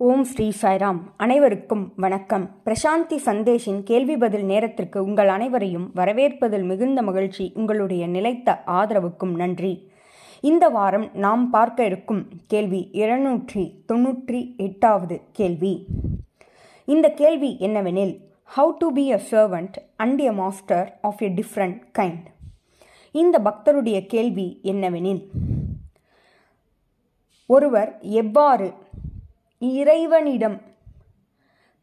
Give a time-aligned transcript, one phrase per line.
[0.00, 0.98] ஓம் ஸ்ரீ சாய்ராம்.
[1.16, 2.50] அனைவருக்கும் வணக்கம்.
[2.64, 9.88] பிரசாந்தி சந்தேஷின் கேள்வி பதில் நேரத்திற்கு உங்கள் அனைவரையும் வரவேற்பதில் மிகுந்த மகிழ்ச்சி உங்களுடைய நிலைத்த ஆதரவுக்கும் நன்றி.
[10.40, 15.86] இந்த வாரம் நாம் பார்க்க இருக்கும் கேள்வி இருநூற்றி தொன்னூற்றி எட்டாவது கேள்வி.
[16.84, 18.14] இந்த கேள்வி என்னவெனில்
[18.56, 22.26] how to be a servant and a master of a different kind
[23.10, 25.22] இந்த பக்தருடைய கேள்வி என்னவெனில்
[27.46, 28.66] ஒருவர் எவ்வாறு
[29.58, 30.56] இறைவனிடம்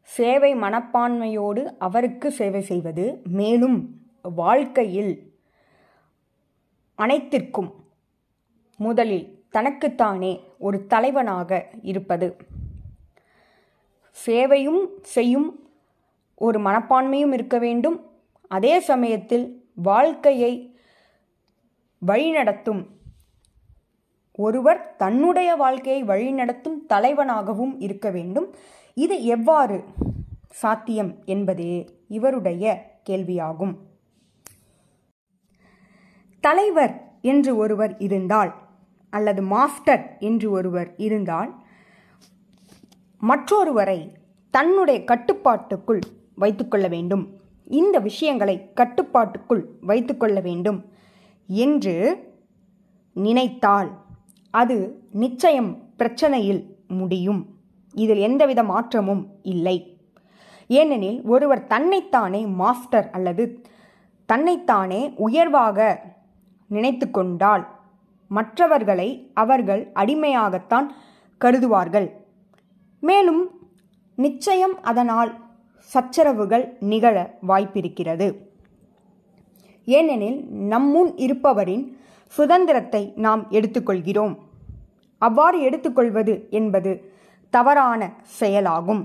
[0.02, 3.04] சேவை மனப்பான்மையோடு அவருக்கு சேவை செய்வது
[3.38, 3.78] மேலும்
[4.22, 5.12] வாழ்க்கையில்
[6.98, 7.70] அனைத்திற்கும்
[8.76, 12.36] முதலில் தனக்குத்தானே ஒரு தலைவனாக இருப்பது.
[14.16, 15.48] சேவையும் செய்யும்
[16.34, 17.98] ஒரு மனப்பான்மையும் இருக்க வேண்டும்.
[18.48, 20.52] அதே சமயத்தில் வாழ்க்கையை
[22.06, 22.82] வழிநடத்தும்
[24.32, 28.54] ஒருவர் தன்னுடைய வாழ்க்கையை வழிநடத்தும் தலைவனாகவும் இருக்க வேண்டும்.
[28.94, 29.84] இது எவ்வாறு
[30.48, 33.74] சாத்தியம் என்பதே இவருடைய கேள்வியாகும்.
[36.40, 38.54] தலைவர் என்று ஒருவர் இருந்தால்
[39.10, 41.54] அல்லது மாஸ்டர் என்று ஒருவர் இருந்தால்
[43.22, 44.14] மற்றொருவரை
[44.50, 46.00] தன்னுடைய கட்டுப்பாட்டுக்குள்
[46.34, 47.40] வைத்துக்கொள்ள வேண்டும்.
[47.64, 50.92] இந்த விஷயங்களை கட்டுப்பாட்டுக்குள் வைத்துக்கொள்ள வேண்டும்
[51.46, 52.26] என்று
[53.12, 54.01] நினைத்தால்
[54.52, 54.76] அது
[55.12, 57.40] நிச்சயம் பிரச்சனையில் முடியும்.
[57.94, 59.76] இதில் எந்தவித மாற்றமும் இல்லை.
[60.66, 63.44] ஏனெனில் ஒருவர் தன்னைத்தானே மாஸ்டர் அல்லது
[64.26, 65.78] தன்னைத்தானே உயர்வாக
[66.66, 67.64] நினைத்து கொண்டால்
[68.28, 70.86] மற்றவர்களை அவர்கள் அடிமையாகத்தான்
[71.40, 72.08] கருதுவார்கள்.
[73.00, 73.42] மேலும்
[74.14, 75.32] நிச்சயம் அதனால்
[75.94, 77.16] சச்சரவுகள் நிகழ
[77.48, 78.28] வாய்ப்பிருக்கிறது.
[79.84, 80.40] ஏனெனில்
[80.72, 81.84] நம்முன் இருப்பவரின்
[82.36, 84.34] சுதந்திரத்தை நாம் எடுத்துக்கொள்கிறோம்.
[85.22, 86.92] அவ்வாறு எடுத்துக்கொள்வது என்பது
[87.52, 88.00] தவறான
[88.40, 89.02] செயலாகும்.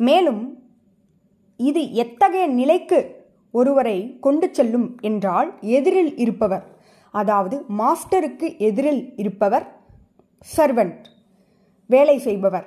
[0.00, 0.42] மேலும்
[1.60, 2.98] இது எத்தகைய நிலைக்கு
[3.54, 6.64] ஒருவரை கொண்டு செல்லும் என்றால் எதிரில் இருப்பவர்
[7.14, 9.66] அதாவது மாஸ்டருக்கு எதிரில் இருப்பவர்
[10.56, 11.06] சர்வன்ட்
[11.90, 12.66] வேலை செய்பவர்.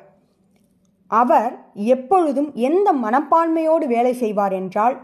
[1.11, 1.53] அவர்
[1.93, 4.97] எப்பொழுதும் எந்த மனப்பான்மையோடு வேலை செய்வார் என்றால்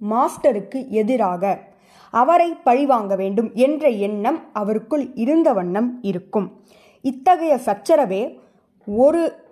[0.00, 1.42] மாஸ்டருக்கு எதிராக.
[2.10, 6.60] அவரை பழிவாங்க வேண்டும் என்ற எண்ணம் அவருக்குள் இருந்த வண்ணம் இருக்கும்.
[7.02, 8.38] இத்தகைய சச்சரவே
[8.86, 9.46] ஒரு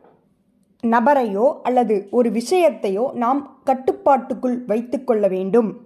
[0.83, 5.81] நபரையோ அல்லது ஒரு விஷயத்தையோ நாம் கட்டுப்பாட்டுக்குள் வைத்துக்கொள்ள வேண்டும்.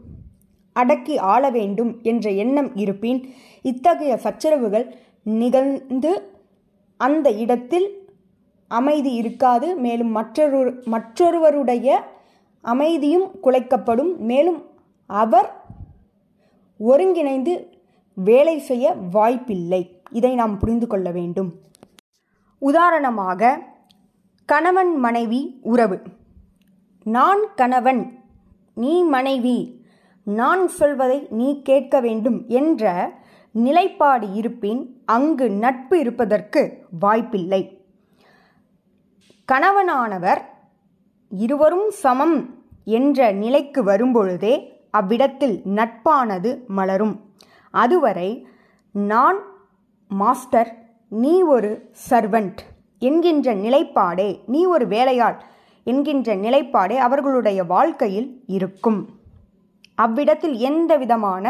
[0.72, 3.28] அடக்கி ஆள வேண்டும் என்ற எண்ணம் இருப்பின்
[3.62, 6.32] இத்தகைய சச்சரவுகள் நிகழ்ந்து
[6.97, 8.08] அந்த இடத்தில்
[8.69, 9.76] அமைதி இருக்காது.
[9.76, 12.00] மேலும் மற்றொரு மற்றொருவருடைய
[12.60, 14.16] அமைதியும் குலைக்கப்படும்.
[14.16, 14.64] மேலும்
[15.06, 15.59] அவர்
[16.89, 17.55] ஒருங்கிணைந்து
[18.15, 19.83] வேலை செய்ய வாய்ப்பில்லை.
[20.11, 21.51] இதை நாம் புரிந்து கொள்ள வேண்டும்.
[22.59, 23.59] உதாரணமாக
[24.45, 25.99] கணவன் மனைவி உறவு.
[27.05, 28.03] நான் கணவன்
[28.75, 29.59] நீ மனைவி
[30.25, 33.12] நான் சொல்வதை நீ கேட்க வேண்டும் என்ற
[33.53, 36.62] நிலைப்பாடு இருப்பின் அங்கு நட்பு இருப்பதற்கு
[36.99, 37.62] வாய்ப்பில்லை.
[39.53, 40.43] கணவனானவர்
[41.31, 42.37] இருவரும் சமம்
[42.85, 44.55] என்ற நிலைக்கு வரும்பொழுதே
[44.91, 47.15] அவ்விடத்தில் நட்பானது மலரும்.
[47.71, 48.47] அதுவரை
[48.93, 49.39] நான்
[50.11, 50.71] மாஸ்டர்
[51.09, 52.61] நீ ஒரு சர்வன்ட்
[52.99, 55.37] என்கின்ற நிலைப்பாடே நீ ஒரு வேலையாள்
[55.84, 59.00] என்கின்ற நிலைப்பாடே அவர்களுடைய வாழ்க்கையில் இருக்கும்.
[59.95, 61.45] அவ்விடத்தில் எந்த விதமான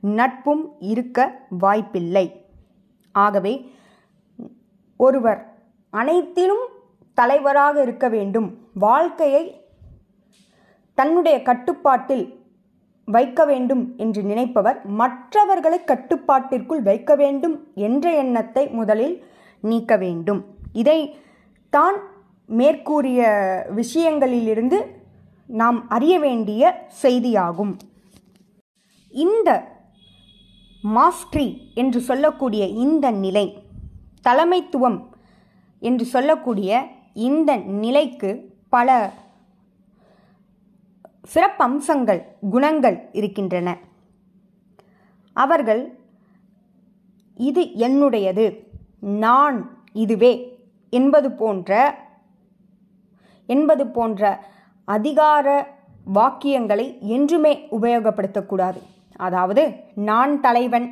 [0.00, 1.18] நட்பும் இருக்க
[1.58, 2.26] வாய்ப்பில்லை.
[3.12, 3.54] ஆகவே
[4.96, 5.40] ஒருவர்
[5.90, 6.64] அனைத்திலும்
[7.14, 8.48] தலைவராக இருக்க வேண்டும்.
[8.74, 9.44] வாழ்க்கையை
[10.94, 12.41] தன்னுடைய கட்டுப்பாட்டில்
[13.04, 19.24] வைக்க வேண்டும் என்று நினைப்பவர் மற்றவர்களை கட்டுப்பாட்டிற்குள் வைக்க வேண்டும் என்ற எண்ணத்தை முதலில்
[19.60, 20.40] நீக்க வேண்டும்.
[20.72, 20.98] இதை
[21.70, 21.96] தான்
[22.46, 23.20] மேற்கூறிய
[23.76, 24.78] விஷயங்களிலிருந்து
[25.46, 27.72] நாம் அறிய வேண்டிய செய்தியாகும்.
[29.14, 29.50] இந்த
[30.82, 33.46] மாஸ்ட்ரி என்று சொல்லக்கூடிய இந்த நிலை
[34.28, 34.98] தலைமைத்துவம்
[35.82, 36.80] என்று சொல்லக்கூடிய
[37.12, 38.30] இந்த நிலைக்கு
[38.68, 39.12] பல
[41.30, 42.20] சிறப்பம்சங்கள்
[42.52, 43.68] குணங்கள் இருக்கின்றன.
[45.36, 45.82] அவர்கள்
[47.48, 48.46] இது என்னுடையது
[49.24, 49.58] நான்
[50.02, 50.32] இதுவே
[50.92, 51.70] என்பது போன்ற
[53.48, 54.32] என்பது போன்ற
[54.88, 55.46] அதிகார
[56.16, 56.86] வாக்கியங்களை
[57.16, 58.80] என்றுமே உபயோகப்படுத்தக்கூடாது.
[59.26, 59.62] அதாவது
[60.08, 60.86] நான் தலைவன்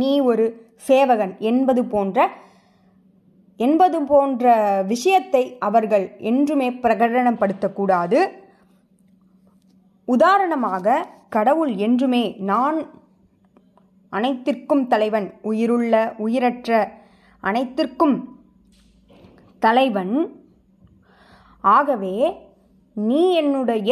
[0.00, 0.46] நீ ஒரு
[0.88, 2.28] சேவகன் என்பது போன்ற
[3.60, 4.44] என்பது போன்ற
[4.92, 8.20] விஷயத்தை அவர்கள் என்றுமே பிரகடனப்படுத்தக்கூடாது.
[10.04, 12.78] உதாரணமாக கடவுள் என்றுமே நான்
[14.08, 16.92] அனைத்திற்கும் தலைவன் உயிருள்ள உயிரற்ற
[17.40, 18.38] அனைத்திற்கும்
[19.58, 20.44] தலைவன்.
[21.60, 22.14] ஆகவே
[22.92, 23.90] நீ என்னுடைய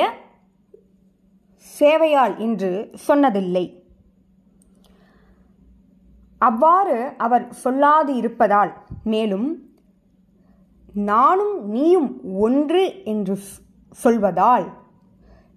[1.59, 3.65] சேவையால் என்று சொன்னதில்லை.
[6.39, 8.73] அவ்வாறு அவர் சொல்லாது இருப்பதால்
[9.05, 9.49] மேலும்
[10.95, 13.39] நானும் நீயும் ஒன்று என்று
[14.05, 14.67] சொல்வதால்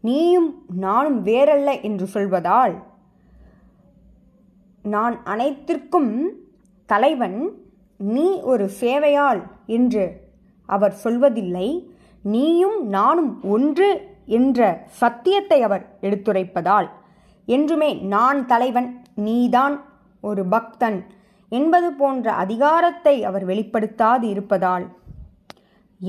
[0.06, 2.76] நீயும் நானும் வேறல்ல என்று சொல்வதால்
[4.84, 6.12] நான் அனைத்திற்கும்
[6.90, 7.38] தலைவன்
[7.98, 10.06] நீ ஒரு சேவையாள் என்று
[10.70, 11.68] அவர் சொல்வதில்லை.
[12.24, 13.90] நீயும் நானும் ஒன்று
[14.26, 14.60] என்ற
[14.92, 16.88] சத்தியத்தை அவர் எடுத்துரைப்பதால்
[17.48, 19.76] என்றுமே நான் தலைவன் நீதான்
[20.24, 21.00] ஒரு பக்தன்
[21.52, 24.86] என்பது போன்ற அதிகாரத்தை அவர் வெளிப்படுத்தாது இருப்பதால்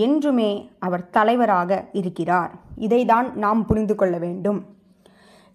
[0.04, 0.50] என்றுமே
[0.86, 1.70] அவர் தலைவராக
[2.00, 2.52] இருக்கிறார்.
[2.86, 4.60] இதைதான் நாம் புரிந்து கொள்ள வேண்டும்.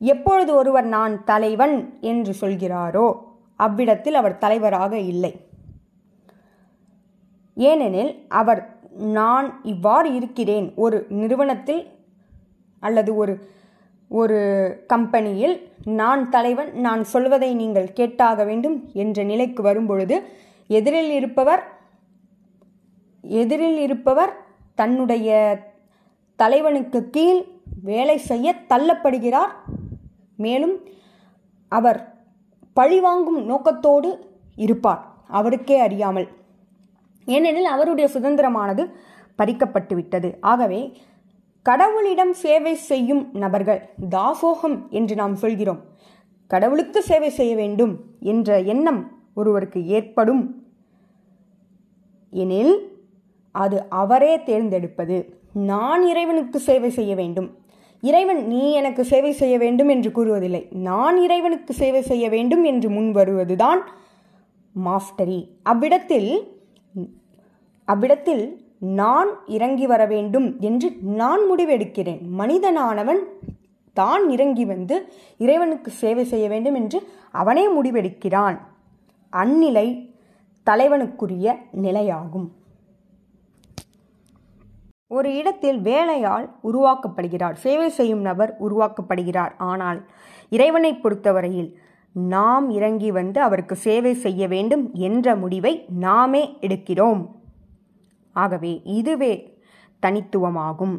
[0.01, 1.75] எப்பொழுது ஒருவர் நான் தலைவன்
[2.11, 3.07] என்று சொல்கிறாரோ
[3.59, 5.33] அவ்விடத்தில் அவர் தலைவராக இல்லை.
[7.57, 8.61] ஏனெனில் அவர்
[9.19, 10.67] நான் இவ்வாறு இருக்கிறேன்.
[10.75, 11.83] ஒரு நிறுவனத்தில்
[12.83, 13.33] அல்லது ஒரு
[14.11, 14.39] ஒரு
[14.87, 15.53] கம்பெனியில்
[15.99, 20.15] நான் தலைவன் நான் சொல்வதை நீங்கள் கேட்டாக வேண்டும் என்ற நிலைக்கு வரும்பொழுது
[20.69, 21.61] எதிரில் இருப்பவர்
[23.21, 24.45] எதிரில் இருப்பவர்
[24.75, 25.59] தன்னுடைய
[26.35, 27.43] தலைவனுக்கு கீழ்
[27.83, 29.49] வேலை செய்ய தள்ளப்படுகிறார்.
[30.35, 30.79] மேலும்
[31.67, 32.15] அவர்
[32.73, 35.05] பழிவாங்கும் நோக்கத்தோடு இருப்பார்.
[35.27, 36.27] அவருக்கே அறியாமல்.
[37.25, 38.91] ஏனெனில் அவருடைய சுதந்திரமானது
[39.37, 40.37] பறிக்கப்பட்டுவிட்டது.
[40.41, 41.01] ஆகவே
[41.69, 45.79] கடவுளிடம் சேவை செய்யும் நபர்கள் தாசோகம் என்று நாம் சொல்கிறோம்.
[46.47, 50.65] கடவுளுக்கு சேவை செய்ய வேண்டும் என்ற எண்ணம் ஒருவருக்கு ஏற்படும்.
[52.29, 52.90] எனில்
[53.51, 55.17] அது அவரே தேர்ந்தெடுப்பது.
[55.53, 57.49] நான் இறைவனுக்கு சேவை செய்ய வேண்டும்.
[58.01, 60.71] இறைவன் நீ எனக்கு சேவை செய்ய வேண்டும் என்று கூறுவதில்லை.
[60.71, 63.81] நான் இறைவனுக்கு சேவை செய்ய வேண்டும் என்று முன் வருவதுதான்
[64.75, 65.49] மாஸ்டரி.
[65.63, 66.31] அவ்விடத்தில்
[67.87, 72.21] அவ்விடத்தில் நான் இறங்கி வர வேண்டும் என்று நான் முடிவெடுக்கிறேன்.
[72.37, 73.21] மனிதனானவன்
[73.93, 74.95] தான் இறங்கி வந்து
[75.37, 76.99] இறைவனுக்கு சேவை செய்ய வேண்டும் என்று
[77.31, 78.57] அவனே முடிவெடுக்கிறான்.
[79.29, 79.87] அந்நிலை
[80.63, 82.47] தலைவனுக்குரிய நிலையாகும்.
[85.17, 87.55] ஒரு இடத்தில் வேலையால் உருவாக்கப்படுகிறார்.
[87.63, 89.53] சேவை செய்யும் நபர் உருவாக்கப்படுகிறார்.
[89.71, 89.99] ஆனால்
[90.49, 91.69] இறைவனை பொறுத்தவரையில்
[92.35, 95.73] நாம் இறங்கி வந்து அவருக்கு சேவை செய்ய வேண்டும் என்ற முடிவை
[96.05, 97.21] நாமே எடுக்கிறோம்.
[98.35, 99.33] ஆகவே இதுவே
[100.05, 100.95] தனித்துவமாகும்.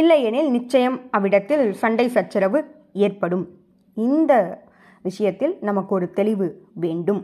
[0.00, 2.60] இல்லையெனில் நிச்சயம் அவ்விடத்தில் சண்டை சச்சரவு
[3.06, 3.46] ஏற்படும்.
[3.94, 4.32] இந்த
[5.08, 6.48] விஷயத்தில் நமக்கு ஒரு தெளிவு
[6.84, 7.22] வேண்டும்.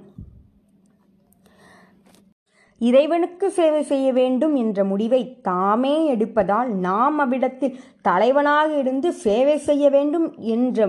[2.81, 10.27] இறைவனுக்கு சேவை செய்ய வேண்டும் என்ற முடிவை தாமே எடுப்பதால் நாம் அவ்விடத்தில் தலைவனாக இருந்து சேவை செய்ய வேண்டும்
[10.39, 10.89] என்ற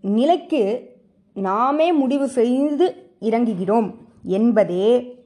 [0.00, 0.62] நிலைக்கு
[1.32, 2.86] நாமே முடிவு செய்து
[3.20, 3.88] இறங்குகிறோம்
[4.38, 5.20] என்பதே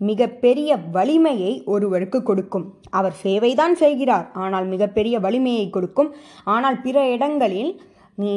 [0.00, 2.74] மிகப்பெரிய வலிமையை ஒருவருக்கு கொடுக்கும்.
[2.90, 4.30] அவர் சேவைதான் செய்கிறார்.
[4.32, 6.14] ஆனால் மிகப்பெரிய வலிமையை கொடுக்கும்.
[6.44, 7.72] ஆனால் பிற இடங்களில்
[8.14, 8.34] நீ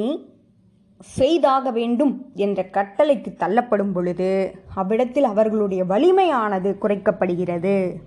[0.99, 8.01] செய்தாக வேண்டும் என்ற கட்டளைக்கு தள்ளப்படும் பொழுது அவ்விடத்தில் அவர்களுடைய வலிமையானது குறைக்கப்படுகிறது.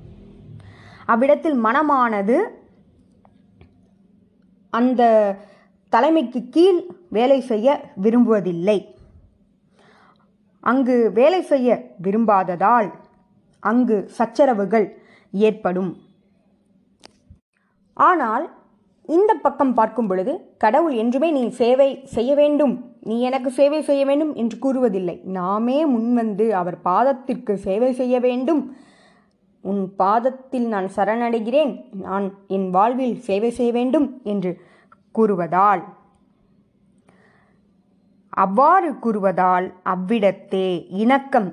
[1.06, 2.36] அவ்விடத்தில் மனமானது
[4.70, 5.02] அந்த
[5.88, 8.78] தலைமைக்கு கீழ் வேலை செய்ய விரும்புவதில்லை.
[10.60, 12.92] அங்கு வேலை செய்ய விரும்பாததால்
[13.60, 14.86] அங்கு சச்சரவுகள்
[15.30, 16.02] ஏற்படும்.
[17.94, 18.58] ஆனால்
[19.16, 20.32] இந்த பக்கம் பார்க்கும் பொழுது
[20.64, 22.74] கடவுள் என்றுமே நீ சேவை செய்ய வேண்டும்.
[23.08, 25.16] நீ எனக்கு சேவை செய்ய வேண்டும் என்று கூறுவதில்லை.
[25.38, 28.62] நாமே முன்வந்து அவர் பாதத்திற்கு சேவை செய்ய வேண்டும்.
[29.64, 31.72] உன் பாதத்தில் நான் சரணடைகிறேன்.
[32.06, 32.26] நான்
[32.56, 34.52] என் வாழ்வில் சேவை செய்ய வேண்டும் என்று
[35.14, 35.82] கூறுவதால்
[38.44, 40.68] அவ்வாறு கூறுவதால் அவ்விடத்தே
[41.02, 41.48] இணக்கம்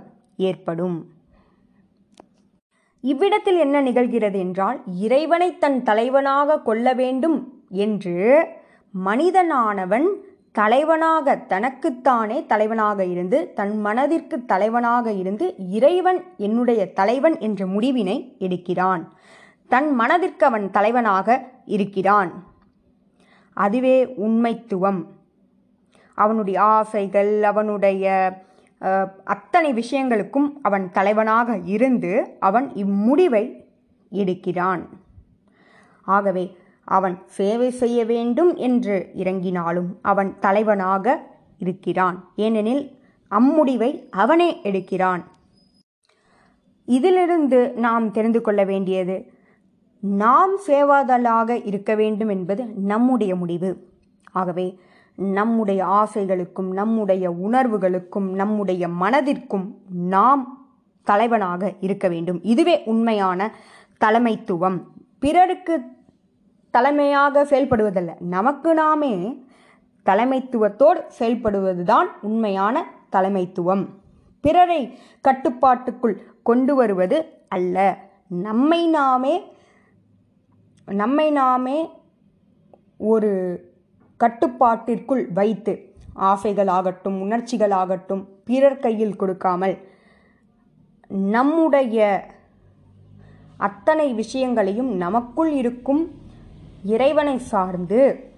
[0.50, 0.98] ஏற்படும்.
[3.01, 8.48] இவ்விடத்தில் என்ன நிகழ்கிறது என்றால் இறைவனை தன் தலைவனாக கொள்ள வேண்டும் என்று
[9.06, 10.08] மனிதனானவன்
[10.51, 19.04] தலைவனாக தனக்குத்தானே தலைவனாக இருந்து தன் மனதிற்கு தலைவனாக இருந்து இறைவன் என்னுடைய தலைவன் என்ற முடிவினை எடுக்கிறான்.
[19.68, 22.44] தன் மனதிற்கு அவன் தலைவனாக இருக்கிறான்.
[23.54, 25.06] அதுவே உண்மைத்துவம்.
[26.13, 28.06] அவனுடைய ஆசைகள் அவனுடைய
[29.24, 33.43] அத்தனை விஷயங்களுக்கும் அவன் தலைவனாக இருந்து அவன் இம்முடிவை
[34.12, 34.84] எடுக்கிறான்.
[36.01, 41.15] ஆகவே அவன் சேவை செய்ய வேண்டும் என்று இறங்கினாலும் அவன் தலைவனாக
[41.57, 42.17] இருக்கிறான்.
[42.36, 42.84] ஏனெனில்
[43.31, 45.24] அம்முடிவை அவனே எடுக்கிறான்.
[46.86, 49.17] இதிலிருந்து நாம் தெரிந்து கொள்ள வேண்டியது
[50.00, 53.72] நாம் சேவாதலாக இருக்க வேண்டும் என்பது நம்முடைய முடிவு.
[54.31, 54.79] ஆகவே
[55.18, 60.68] நம்முடைய ஆசைகளுக்கும் நம்முடைய உணர்வுகளுக்கும் நம்முடைய மனதிற்கும் நாம்
[61.04, 62.44] தலைவனாக இருக்க வேண்டும்.
[62.44, 63.56] இதுவே உண்மையான
[64.06, 64.82] தலைமைத்துவம்.
[65.20, 65.82] பிறருக்கு
[66.72, 68.20] தலைமையாக செயல்படுவதல்ல.
[68.20, 69.44] நமக்கு நாமே
[70.06, 73.86] தலைமைத்துவத்தோடு செயல்படுவதுதான் உண்மையான தலைமைத்துவம்.
[74.42, 77.98] பிறரை கட்டுப்பாட்டுக்குள் கொண்டு வருவது அல்ல.
[78.28, 79.56] நம்மை நாமே
[80.86, 81.90] நம்மை நாமே
[82.98, 83.62] ஒரு
[84.18, 89.78] கட்டுப்பாட்டிற்குள் வைத்து ஆசைகளாகட்டும் உணர்ச்சிகளாகட்டும் பிறர் கையில் கொடுக்காமல்
[91.08, 92.26] நம்முடைய
[93.58, 96.12] அத்தனை விஷயங்களையும் நமக்குள் இருக்கும்
[96.84, 98.32] இறைவனை சார்ந்து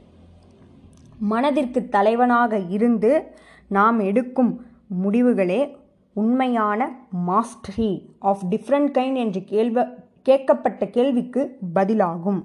[1.19, 3.33] மனதிற்கு தலைவனாக இருந்து
[3.67, 4.65] நாம் எடுக்கும்
[5.03, 5.77] முடிவுகளே
[6.13, 6.91] உண்மையான
[7.27, 9.87] மாஸ்டரி ஆஃப் டிஃப்ரெண்ட் கைண்ட் என்று கேள்வ
[10.23, 12.41] கேட்கப்பட்ட கேள்விக்கு பதிலாகும்.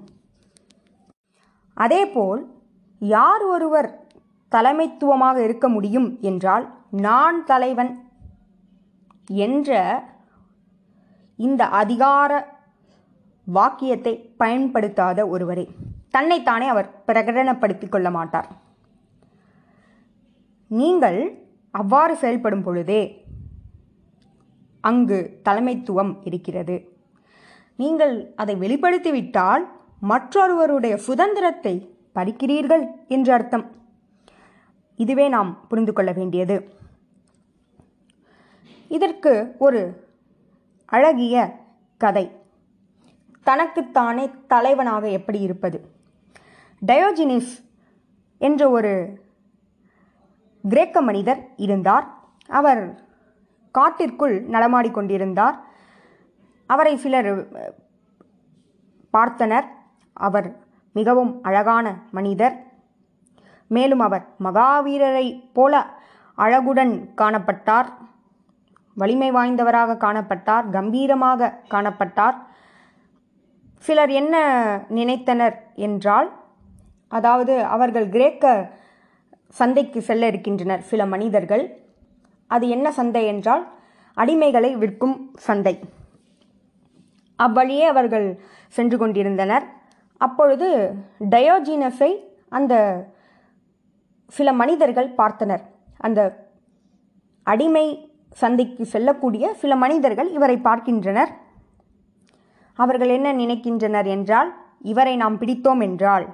[1.73, 2.41] அதேபோல்
[3.13, 3.89] யார் ஒருவர்
[4.51, 6.65] தலைமைத்துவமாக இருக்க முடியும் என்றால்
[7.05, 7.91] நான் தலைவன்
[9.45, 9.79] என்ற
[11.39, 12.31] இந்த அதிகார
[13.47, 15.65] வாக்கியத்தை பயன்படுத்தாத ஒருவரே.
[16.09, 18.47] தன்னைத்தானே அவர் பிரகடனப்படுத்திக் கொள்ள மாட்டார்.
[20.71, 21.19] நீங்கள்
[21.71, 23.01] அவ்வாறு செயல்படும் பொழுதே
[24.83, 26.75] அங்கு தலைமைத்துவம் இருக்கிறது.
[27.79, 29.63] நீங்கள் அதை வெளிப்படுத்திவிட்டால்
[30.11, 31.75] மற்றொருவருடைய சுதந்திரத்தை
[32.15, 33.75] பறிக்கிறீர்கள் என்று அர்த்தம்.
[34.95, 36.73] இதுவே நாம் புரிந்து கொள்ள வேண்டியது.
[38.87, 40.07] இதற்கு ஒரு
[40.85, 41.59] அழகிய
[41.97, 42.31] கதை.
[43.43, 45.89] தனக்குத்தானே தலைவனாக எப்படி இருப்பது?
[46.85, 47.69] டயோஜினிஸ்
[48.37, 49.23] என்ற ஒரு
[50.69, 52.07] கிரேக்க மனிதர் இருந்தார்.
[52.47, 53.01] அவர்
[53.71, 55.55] காட்டிற்குள் நடமாடிக்கொண்டிருந்தார்
[56.65, 57.49] அவரை சிலர்
[59.13, 59.65] பார்த்தனர்.
[60.13, 60.64] அவர்
[60.97, 61.85] மிகவும் அழகான
[62.17, 62.55] மனிதர்.
[63.71, 65.73] மேலும் அவர் மகாவீரரை போல
[66.37, 67.89] அழகுடன் காணப்பட்டார்.
[68.97, 70.65] வலிமை வாய்ந்தவராக காணப்பட்டார்.
[70.75, 72.37] கம்பீரமாக காணப்பட்டார்.
[73.85, 74.35] சிலர் என்ன
[74.97, 75.55] நினைத்தனர்
[75.87, 76.29] என்றால்
[77.17, 78.45] அதாவது அவர்கள் கிரேக்க
[79.59, 81.65] சந்தைக்கு செல்ல இருக்கின்றனர் சில மனிதர்கள்.
[82.51, 83.63] அது என்ன சந்தை என்றால்
[84.17, 85.15] அடிமைகளை விற்கும்
[85.47, 85.75] சந்தை.
[87.39, 88.27] அவ்வழியே அவர்கள்
[88.77, 89.65] சென்று கொண்டிருந்தனர்.
[90.17, 90.67] அப்பொழுது
[91.29, 92.11] டயோஜீனஸை
[92.49, 92.73] அந்த
[94.27, 95.63] சில மனிதர்கள் பார்த்தனர்.
[95.97, 96.19] அந்த
[97.43, 97.85] அடிமை
[98.41, 101.31] சந்தைக்கு செல்லக்கூடிய சில மனிதர்கள் இவரை பார்க்கின்றனர்.
[102.79, 104.49] அவர்கள் என்ன நினைக்கின்றனர் என்றால்
[104.81, 106.25] இவரை நாம் பிடித்தோம் என்றால்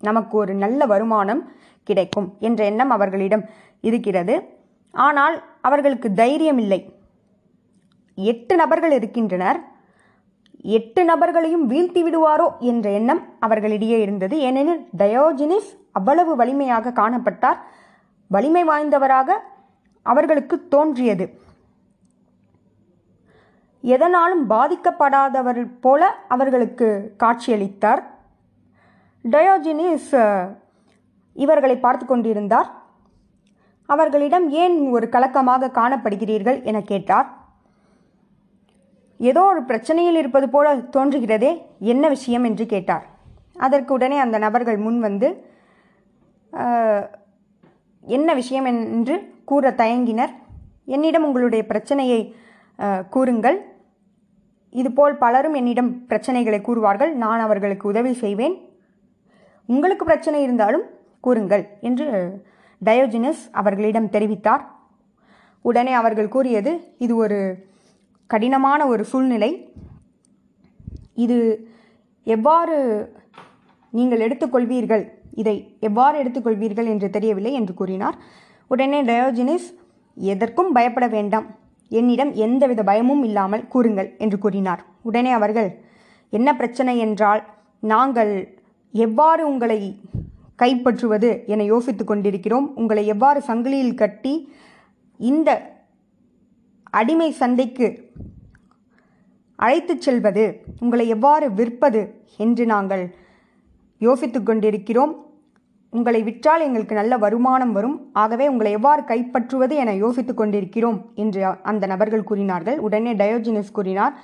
[0.00, 1.42] நமக்கு ஒரு நல்ல வருமானம்
[1.82, 3.44] கிடைக்கும் என்ற எண்ணம் அவர்களிடம்
[3.80, 4.34] இருக்கிறது.
[4.90, 6.80] ஆனால் அவர்களுக்கு தைரியம் இல்லை.
[8.14, 9.58] எட்டு நபர்கள் இருக்கின்றனர்.
[10.62, 14.38] எட்டு நபர்களையும் வீழ்த்தி விடுவாரோ என்ற எண்ணம் அவர்களிடையே இருந்தது.
[14.38, 17.56] ஏனெனில் டயோஜினிஸ் அவ்வளவு வலிமையாக காணப்பட்டார்.
[18.26, 19.30] வலிமை வாய்ந்தவராக
[20.02, 21.40] அவர்களுக்கு தோன்றியது.
[23.80, 28.02] எதனாலும் பாதிக்கப்படாதவர் போல அவர்களுக்கு காட்சியளித்தார்.
[29.24, 30.12] டயோஜினிஸ்
[31.32, 32.70] இவர்களை பார்த்து கொண்டிருந்தார்.
[33.86, 37.37] அவர்களிடம் ஏன் ஒரு கலக்கமாக காணப்படுகிறீர்கள் என கேட்டார்.
[39.20, 41.52] ஏதோ ஒரு பிரச்சனையில் இருப்பது போல தோன்றுகிறதே
[41.92, 43.06] என்ன விஷயம் என்று கேட்டார்.
[43.66, 45.28] அதற்கு உடனே அந்த நபர்கள் முன் வந்து
[48.04, 49.16] என்ன விஷயம் என்று
[49.50, 50.32] கூற தயங்கினர்.
[50.94, 52.20] என்னிடம் உங்களுடைய பிரச்சனையை
[53.14, 53.58] கூறுங்கள்.
[54.80, 57.12] இதுபோல் பலரும் என்னிடம் பிரச்சனைகளை கூறுவார்கள்.
[57.24, 58.56] நான் அவர்களுக்கு உதவி செய்வேன்.
[59.68, 60.84] உங்களுக்கு பிரச்சனை இருந்தாலும்
[61.26, 62.06] கூறுங்கள் என்று
[62.80, 64.62] டயோஜினஸ் அவர்களிடம் தெரிவித்தார்.
[65.64, 66.72] உடனே அவர்கள் கூறியது
[67.04, 67.38] இது ஒரு
[68.32, 69.50] கடினமான ஒரு சூழ்நிலை.
[71.24, 71.38] இது
[72.36, 72.76] எவ்வாறு
[73.98, 75.04] நீங்கள் எடுத்துக்கொள்வீர்கள்?
[75.42, 75.56] இதை
[75.88, 78.16] எவ்வாறு எடுத்துக்கொள்வீர்கள் என்று தெரியவில்லை என்று கூறினார்.
[78.70, 79.68] உடனே டயோஜினிஸ்
[80.16, 81.46] எதற்கும் பயப்பட வேண்டாம்.
[81.90, 84.82] என்னிடம் எந்தவித பயமும் இல்லாமல் கூறுங்கள் என்று கூறினார்.
[85.02, 85.70] உடனே அவர்கள்
[86.32, 87.42] என்ன பிரச்சனை என்றால்
[87.92, 88.32] நாங்கள்
[88.94, 89.80] எவ்வாறு உங்களை
[90.62, 91.30] கைப்பற்றுவது?
[91.52, 92.66] என யோசித்து கொண்டிருக்கிறோம்.
[92.76, 94.34] உங்களை எவ்வாறு சங்கிலியில் கட்டி
[95.20, 95.50] இந்த
[96.90, 98.12] அடிமை சந்தைக்கு
[99.56, 103.14] அழைத்துச் செல்வது உங்களை எவ்வாறு விற்பது என்று நாங்கள்
[103.98, 105.26] யோசித்து கொண்டிருக்கிறோம்.
[105.90, 108.10] உங்களை விற்றால் எங்களுக்கு நல்ல வருமானம் வரும்.
[108.12, 112.78] ஆகவே உங்களை எவ்வாறு கைப்பற்றுவது என யோசித்து கொண்டிருக்கிறோம் என்று அந்த நபர்கள் கூறினார்கள்.
[112.78, 114.14] உடனே டயோஜினஸ் கூறினார்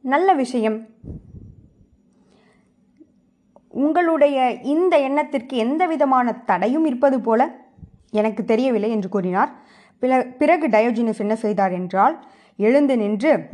[0.00, 0.86] நல்ல விஷயம்.
[3.68, 7.58] உங்களுடைய இந்த எண்ணத்திற்கு எந்த விதமான தடையும் இருப்பது போல
[8.10, 9.63] எனக்கு தெரியவில்லை என்று கூறினார்.
[10.38, 13.48] பிறகு டயோஜினஸ் என்ன செய்தார் என்றால் எழுந்து நின்று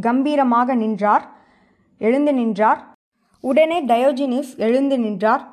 [0.00, 1.24] கம்பீரமாக நின்றார்.
[1.98, 2.80] எழுந்து நின்றார்.
[3.40, 5.44] உடனே டயோஜினிஸ் எழுந்து நின்றார்.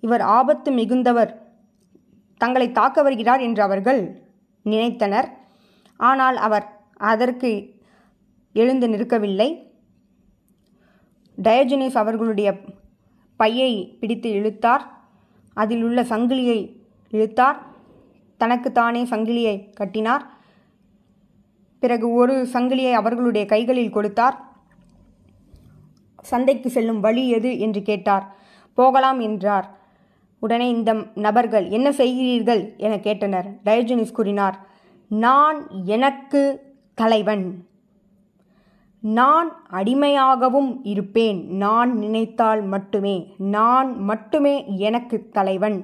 [0.00, 1.32] இவர் ஆபத்து மிகுந்தவர்
[2.36, 4.22] தங்களை தாக்க வருகிறார் என்று அவர்கள்
[4.64, 5.28] நினைத்தனர்.
[5.96, 6.66] ஆனால் அவர்
[6.96, 7.74] அதற்கு
[8.52, 9.48] எழுந்து நிற்கவில்லை.
[11.42, 12.60] டயோஜினிஸ் அவர்களுடைய
[13.36, 14.84] பையை பிடித்து இழுத்தார்.
[15.54, 16.58] அதில் உள்ள சங்கிலியை
[17.10, 17.58] இழுத்தார்.
[18.42, 20.24] தனக்குத்தானே சங்கிலியை கட்டினார்.
[21.82, 24.36] பிறகு ஒரு சங்கிலியை அவர்களுடைய கைகளில் கொடுத்தார்.
[26.22, 28.26] சந்தைக்கு செல்லும் வழி எது என்று கேட்டார்.
[28.74, 29.68] போகலாம் என்றார்.
[30.38, 30.92] உடனே இந்த
[31.26, 32.62] நபர்கள் என்ன செய்கிறீர்கள்?
[32.76, 33.48] என கேட்டனர்.
[33.64, 34.56] டயஜனிஸ் கூறினார்
[35.08, 36.40] நான் எனக்கு
[36.94, 37.44] தலைவன்.
[39.00, 41.40] நான் அடிமையாகவும் இருப்பேன்.
[41.56, 43.16] நான் நினைத்தால் மட்டுமே.
[43.54, 45.78] நான் மட்டுமே எனக்கு தலைவன்.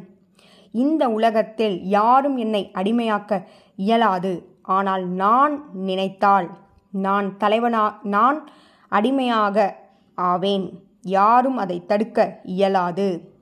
[0.73, 3.45] இந்த உலகத்தில் யாரும் என்னை அடிமையாக்க
[3.77, 4.57] இயலாது.
[4.63, 6.59] ஆனால் நான் நினைத்தால்
[6.91, 8.49] நான் தலைவனா நான்
[8.89, 9.77] அடிமையாக
[10.15, 10.83] ஆவேன்.
[11.03, 13.35] யாரும் அதை தடுக்க இயலாது.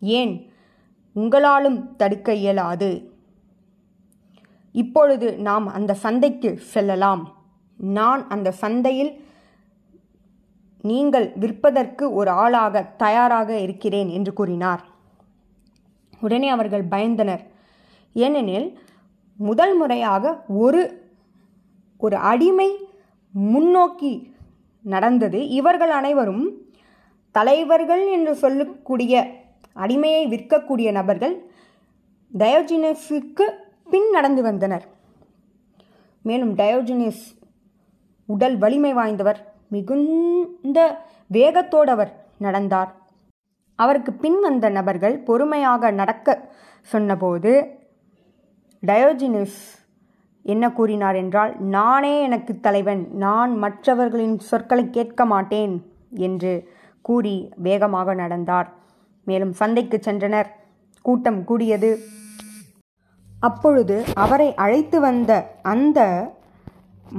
[0.00, 0.52] ஏன்?
[1.16, 3.12] உங்களாலும் தடுக்க இயலாது.
[4.72, 7.32] இப்பொழுது நாம் அந்த சந்தைக்கு செல்லலாம்.
[7.76, 9.26] நான் அந்த சந்தையில்
[10.82, 14.92] நீங்கள் விற்பதற்கு ஒரு ஆளாக தயாராக இருக்கிறேன் என்று கூறினார்.
[16.24, 17.44] உடனே அவர்கள் பயந்தனர்.
[18.14, 18.68] ஏனெனில்
[19.38, 20.82] முதல் முறையாக ஒரு
[21.98, 22.70] ஒரு அடிமை
[23.34, 24.12] முன்னோக்கி
[24.82, 25.40] நடந்தது.
[25.58, 26.44] இவர்கள் அனைவரும்
[27.34, 29.14] தலைவர்கள் என்று சொல்லக்கூடிய
[29.84, 31.34] அடிமையை விற்கக்கூடிய நபர்கள்
[32.32, 33.46] டயோஜினஸுக்கு
[33.90, 34.84] பின் நடந்து வந்தனர்.
[36.22, 37.24] மேலும் டயோஜினஸ்
[38.26, 40.78] உடல் வலிமை வாய்ந்தவர் மிகுந்த
[41.32, 42.92] வேகத்தோடவர் நடந்தார்.
[43.78, 46.48] அவருக்கு பின் வந்த நபர்கள் பொறுமையாக நடக்க
[46.82, 47.52] சொன்னபோது
[48.86, 49.60] டயோஜினிஸ்
[50.42, 55.74] என்ன கூறினார் என்றால் நானே எனக்கு தலைவன் நான் மற்றவர்களின் சொற்களை கேட்க மாட்டேன்
[56.10, 56.68] என்று
[57.00, 58.68] கூறி வேகமாக நடந்தார்.
[59.24, 60.50] மேலும் சந்தைக்கு சென்றனர்.
[61.02, 61.98] கூட்டம் கூடியது.
[63.40, 66.30] அப்பொழுது அவரை அழைத்து வந்த அந்த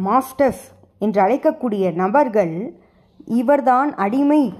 [0.06, 0.64] மாஸ்டர்ஸ்
[1.00, 2.80] என்று அழைக்கக்கூடிய நபர்கள்
[3.26, 4.54] இவர்தான் அடிமை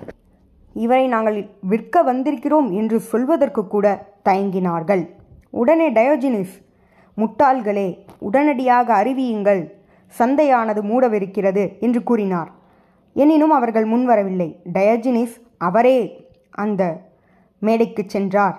[0.84, 3.88] இவரை நாங்கள் விற்க வந்திருக்கிறோம் என்று சொல்வதற்கு கூட
[4.30, 5.04] தயங்கினார்கள்.
[5.50, 6.56] உடனே டயோஜினிஸ்
[7.18, 7.88] முட்டாள்களே
[8.20, 9.62] உடனடியாக அறிவியுங்கள்
[10.20, 12.50] சந்தையானது மூடவிருக்கிறது என்று கூறினார்.
[13.14, 14.50] எனினும் அவர்கள் முன்வரவில்லை.
[14.74, 16.82] டயஜினிஸ் அவரே அந்த
[17.62, 18.58] மேடைக்கு சென்றார்.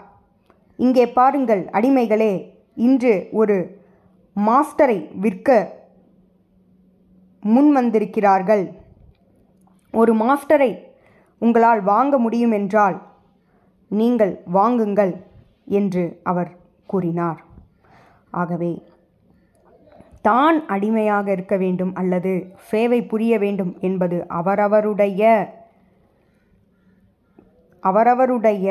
[0.76, 2.32] இங்கே பாருங்கள் அடிமைகளே
[2.74, 3.56] இன்று ஒரு
[4.36, 5.50] மாஸ்டரை விற்க
[7.42, 8.64] முன் வந்திருக்கிறார்கள்
[9.94, 10.70] ஒரு மாஸ்டரை
[11.38, 12.96] உங்களால் வாங்க முடியும் என்றால்
[13.90, 15.12] நீங்கள் வாங்குங்கள்
[15.78, 16.50] என்று அவர்
[16.86, 17.40] கூறினார்.
[18.30, 18.72] ஆகவே
[20.28, 22.32] தான் அடிமையாக இருக்க வேண்டும் அல்லது
[22.70, 25.22] சேவை புரிய வேண்டும் என்பது அவரவருடைய
[27.82, 28.66] அவரவருடைய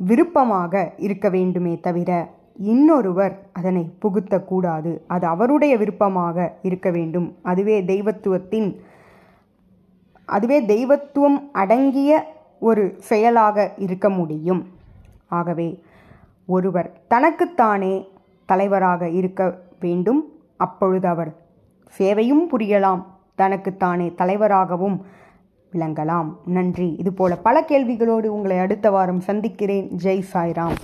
[0.00, 2.10] விருப்பமாக இருக்க வேண்டுமே தவிர
[2.72, 4.90] இன்னொருவர் அதனை புகுத்தக்கூடாது.
[5.06, 7.28] அது அவருடைய விருப்பமாக இருக்க வேண்டும்.
[7.42, 8.68] அதுவே தெய்வத்துவத்தின்
[10.24, 14.68] அதுவே தெய்வத்துவம் அடங்கிய ஒரு செயலாக இருக்க முடியும்.
[15.28, 15.82] ஆகவே
[16.46, 18.08] ஒருவர் தனக்குத்தானே
[18.46, 20.32] தலைவராக இருக்க வேண்டும்.
[20.56, 21.34] அப்பொழுது அவர்
[21.98, 23.04] சேவையும் புரியலாம்.
[23.34, 25.06] தனக்குத்தானே தலைவராகவும்
[25.72, 26.36] விளங்கலாம்.
[26.44, 26.96] நன்றி.
[26.98, 29.90] இதுபோல பல கேள்விகளோடு உங்களை அடுத்த வாரம் சந்திக்கிறேன்.
[30.02, 30.74] ஜெய் சாய்ராம்.